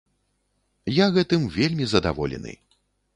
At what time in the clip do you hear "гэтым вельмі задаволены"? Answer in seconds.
1.17-2.55